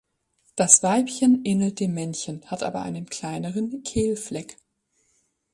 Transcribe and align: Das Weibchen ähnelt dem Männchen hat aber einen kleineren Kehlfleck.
Das 0.55 0.81
Weibchen 0.81 1.45
ähnelt 1.45 1.79
dem 1.79 1.93
Männchen 1.93 2.43
hat 2.49 2.63
aber 2.63 2.81
einen 2.81 3.05
kleineren 3.05 3.83
Kehlfleck. 3.83 4.57